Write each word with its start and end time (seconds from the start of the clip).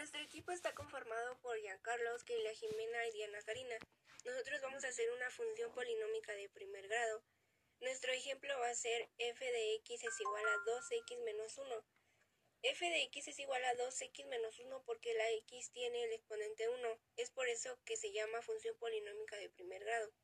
Nuestro 0.00 0.22
equipo 0.22 0.50
está 0.50 0.74
conformado 0.74 1.38
por 1.42 1.60
Giancarlos, 1.60 2.24
Keila 2.24 2.54
Jimena 2.54 3.06
y 3.08 3.12
Diana 3.12 3.42
Karina. 3.42 3.76
Nosotros 4.24 4.62
vamos 4.62 4.82
a 4.82 4.88
hacer 4.88 5.10
una 5.10 5.30
función 5.30 5.70
polinómica 5.74 6.32
de 6.32 6.48
primer 6.48 6.88
grado. 6.88 7.22
Nuestro 7.80 8.10
ejemplo 8.10 8.58
va 8.60 8.70
a 8.70 8.74
ser 8.74 9.10
f 9.18 9.44
de 9.44 9.74
x 9.74 10.02
es 10.02 10.20
igual 10.20 10.48
a 10.48 10.56
2x 10.64 11.22
menos 11.26 11.58
1. 11.58 11.84
f 12.62 12.88
de 12.88 13.02
x 13.02 13.28
es 13.28 13.38
igual 13.40 13.62
a 13.62 13.74
2x 13.74 14.24
menos 14.24 14.58
1 14.58 14.82
porque 14.86 15.12
la 15.12 15.30
x 15.32 15.70
tiene 15.70 16.02
el 16.04 16.14
exponente 16.14 16.66
1. 16.70 16.98
Es 17.18 17.30
por 17.30 17.46
eso 17.48 17.78
que 17.84 17.98
se 17.98 18.10
llama 18.10 18.40
función 18.40 18.78
polinómica 18.78 19.36
de 19.36 19.50
primer 19.50 19.84
grado. 19.84 20.14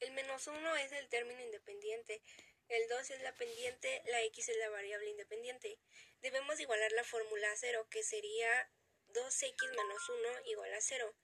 El 0.00 0.10
menos 0.10 0.44
1 0.48 0.76
es 0.78 0.90
el 0.90 1.08
término 1.08 1.40
independiente, 1.40 2.20
el 2.68 2.88
2 2.88 3.10
es 3.10 3.22
la 3.22 3.34
pendiente, 3.34 4.02
la 4.06 4.22
x 4.24 4.48
es 4.48 4.56
la 4.58 4.68
variable 4.68 5.10
independiente. 5.10 5.78
Debemos 6.20 6.60
igualar 6.60 6.92
la 6.92 7.04
fórmula 7.04 7.50
a 7.50 7.56
0, 7.56 7.86
que 7.90 8.02
sería 8.02 8.70
2x 9.08 9.70
menos 9.70 10.08
1 10.08 10.28
igual 10.46 10.74
a 10.74 10.80
0. 10.80 11.14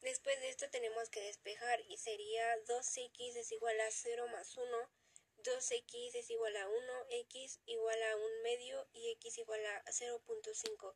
Después 0.00 0.38
de 0.40 0.48
esto 0.48 0.70
tenemos 0.70 1.10
que 1.10 1.20
despejar 1.20 1.80
y 1.88 1.96
sería 1.98 2.56
2x 2.64 3.36
es 3.36 3.50
igual 3.50 3.80
a 3.80 3.90
0 3.90 4.28
más 4.28 4.56
1, 4.56 4.90
2x 5.38 6.14
es 6.14 6.30
igual 6.30 6.56
a 6.56 6.68
1, 6.68 7.06
x 7.10 7.60
igual 7.66 8.00
a 8.02 8.16
1 8.16 8.42
medio 8.44 8.88
y 8.92 9.10
x 9.12 9.38
igual 9.38 9.64
a 9.66 9.84
0.5, 9.86 10.94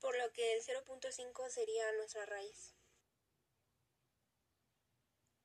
por 0.00 0.18
lo 0.18 0.32
que 0.32 0.54
el 0.54 0.62
0.5 0.62 1.50
sería 1.50 1.92
nuestra 1.92 2.26
raíz. 2.26 2.74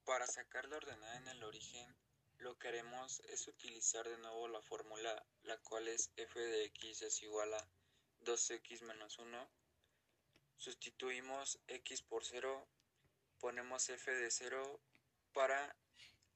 Para 0.04 0.26
sacar 0.26 0.66
la 0.68 0.78
ordenada 0.78 1.18
en 1.18 1.28
el 1.28 1.44
origen, 1.44 1.96
lo 2.42 2.58
que 2.58 2.70
haremos 2.70 3.22
es 3.30 3.48
utilizar 3.48 4.10
de 4.10 4.18
nuevo 4.18 4.48
la 4.48 4.62
fórmula, 4.62 5.26
la 5.44 5.58
cual 5.60 5.88
es 5.88 6.12
f 6.16 6.40
de 6.40 6.66
x 6.66 7.04
es 7.04 7.22
igual 7.22 7.54
a 7.54 7.70
2x 8.22 8.82
menos 8.82 9.20
1. 9.20 9.52
Sustituimos 10.58 11.60
x 11.68 12.02
por 12.02 12.26
0, 12.26 12.68
ponemos 13.40 13.88
f 13.90 14.12
de 14.12 14.32
0 14.32 14.82
para 15.34 15.78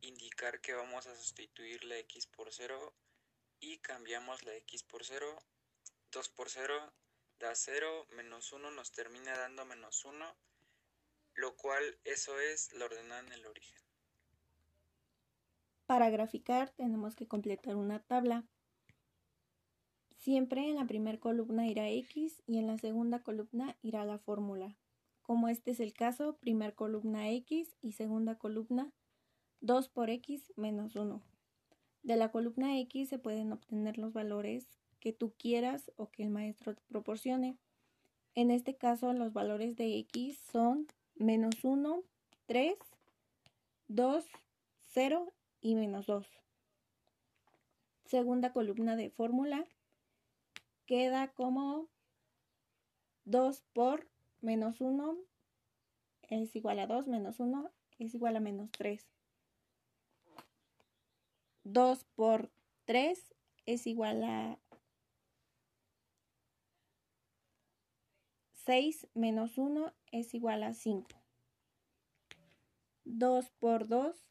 indicar 0.02 0.62
que 0.62 0.74
vamos 0.74 1.08
a 1.08 1.16
sustituir 1.16 1.84
la 1.84 1.98
x 1.98 2.28
por 2.28 2.54
0 2.54 2.94
y 3.60 3.80
cambiamos 3.80 4.44
la 4.44 4.56
x 4.56 4.84
por 4.84 5.04
0. 5.04 5.44
2 6.12 6.30
por 6.30 6.50
0 6.50 6.94
da 7.40 7.56
0, 7.56 8.08
menos 8.12 8.52
1 8.52 8.72
nos 8.72 8.92
termina 8.92 9.36
dando 9.38 9.66
menos 9.66 10.06
1 10.06 10.38
lo 11.36 11.58
cual 11.58 12.00
eso 12.06 12.40
es 12.40 12.72
la 12.74 12.86
ordenada 12.86 13.20
en 13.20 13.34
el 13.34 13.46
origen. 13.46 13.85
Para 15.86 16.10
graficar 16.10 16.72
tenemos 16.72 17.16
que 17.16 17.28
completar 17.28 17.76
una 17.76 18.00
tabla. 18.00 18.44
Siempre 20.18 20.68
en 20.68 20.78
la 20.78 20.86
primera 20.86 21.20
columna 21.20 21.68
irá 21.68 21.90
x 21.90 22.42
y 22.48 22.58
en 22.58 22.66
la 22.66 22.80
segunda 22.80 23.22
columna 23.22 23.78
irá 23.84 24.04
la 24.04 24.18
fórmula. 24.18 24.76
Como 25.22 25.48
este 25.48 25.72
es 25.72 25.80
el 25.80 25.94
caso, 25.94 26.38
primera 26.38 26.74
columna 26.74 27.30
x 27.30 27.78
y 27.82 27.92
segunda 27.92 28.36
columna 28.36 28.92
2 29.62 29.90
por 29.90 30.10
x 30.10 30.52
menos 30.56 30.96
1. 30.96 31.22
De 32.02 32.16
la 32.16 32.32
columna 32.32 32.80
x 32.80 33.10
se 33.10 33.20
pueden 33.20 33.52
obtener 33.52 34.00
los 34.00 34.12
valores 34.12 34.68
que 35.00 35.14
tú 35.14 35.34
quieras 35.38 35.92
o 35.98 36.10
que 36.10 36.24
el 36.24 36.32
maestro 36.32 36.74
te 36.74 36.82
proporcione. 36.88 37.58
En 38.34 38.50
este 38.50 38.76
caso 38.76 39.14
los 39.14 39.34
valores 39.34 39.76
de 39.76 40.00
x 40.00 40.40
son 40.52 40.88
menos 41.14 41.64
1, 41.64 42.02
3, 42.48 42.76
2, 43.88 44.26
0 44.90 45.34
y 45.66 45.74
menos 45.74 46.06
2. 46.06 46.28
Segunda 48.06 48.54
columna 48.54 48.96
de 48.96 49.10
fórmula 49.10 49.66
queda 50.86 51.30
como 51.30 51.88
2 53.24 53.64
por 53.74 54.08
menos 54.42 54.80
1 54.80 55.18
es 56.30 56.56
igual 56.56 56.78
a 56.78 56.86
2, 56.86 57.08
menos 57.08 57.40
1 57.40 57.72
es 57.98 58.14
igual 58.14 58.36
a 58.36 58.40
menos 58.42 58.70
3. 58.74 59.08
2 61.64 62.06
por 62.14 62.52
3 62.86 63.34
es 63.66 63.88
igual 63.88 64.24
a 64.24 64.60
6 68.66 69.08
menos 69.16 69.58
1 69.58 69.92
es 70.12 70.36
igual 70.36 70.62
a 70.62 70.76
5. 70.76 71.10
2 73.06 73.50
por 73.60 73.88
2 73.88 74.26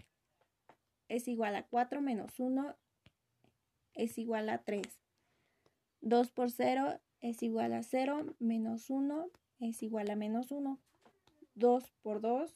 es 1.08 1.28
igual 1.28 1.56
a 1.56 1.66
4 1.66 2.00
menos 2.00 2.38
1 2.38 2.74
es 3.94 4.18
igual 4.18 4.48
a 4.48 4.58
3. 4.58 4.82
2 6.00 6.30
por 6.30 6.50
0 6.50 7.00
es 7.20 7.42
igual 7.42 7.72
a 7.72 7.82
0 7.82 8.34
menos 8.38 8.90
1 8.90 9.28
es 9.60 9.82
igual 9.82 10.10
a 10.10 10.16
menos 10.16 10.50
1. 10.50 10.78
2 11.54 11.92
por 12.02 12.20
2 12.20 12.52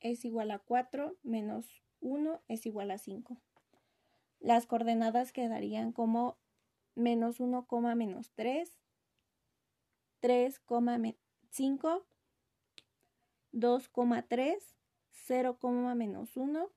es 0.00 0.24
igual 0.24 0.50
a 0.50 0.58
4 0.58 1.16
menos 1.22 1.82
1 2.00 2.40
es 2.48 2.66
igual 2.66 2.90
a 2.90 2.98
5. 2.98 3.36
Las 4.40 4.66
coordenadas 4.66 5.32
quedarían 5.32 5.92
como 5.92 6.36
menos 6.94 7.40
1, 7.40 7.66
menos 7.96 8.30
3 8.34 8.78
3,5, 10.24 12.02
2,3, 13.52 14.56
0, 15.10 15.58
menos 15.94 16.36
1, 16.38 16.70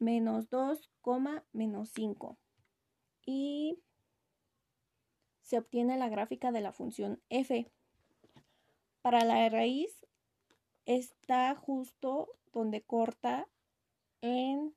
menos 0.00 0.48
2, 0.50 0.90
menos 1.52 1.90
5. 1.90 2.38
Y 3.24 3.78
se 5.40 5.58
obtiene 5.58 5.96
la 5.96 6.08
gráfica 6.08 6.52
de 6.52 6.60
la 6.60 6.72
función 6.72 7.22
f. 7.28 7.70
Para 9.02 9.24
la 9.24 9.48
raíz 9.48 10.06
está 10.84 11.54
justo 11.54 12.28
donde 12.52 12.82
corta 12.82 13.48
en 14.20 14.74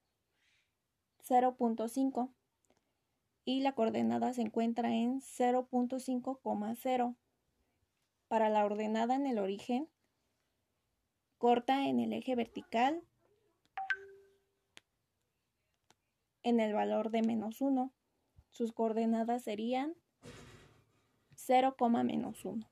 0.5 1.28 2.31
y 3.46 3.62
la 3.62 3.74
coordenada 3.74 4.34
se 4.34 4.41
encuentra 4.41 4.94
en 4.94 5.22
0.5,0 5.22 7.16
para 8.28 8.50
la 8.50 8.63
ordenada 8.63 9.16
en 9.16 9.25
el 9.25 9.40
origen, 9.40 9.90
corta 11.40 11.88
en 11.88 12.00
el 12.00 12.13
eje 12.13 12.36
vertical 12.36 13.01
en 16.44 16.59
el 16.59 16.73
valor 16.73 17.11
de 17.11 17.22
menos 17.22 17.61
1. 17.61 17.94
Sus 18.50 18.72
coordenadas 18.73 19.44
serían 19.44 19.95
0, 21.35 21.75
menos 22.03 22.45
1. 22.45 22.69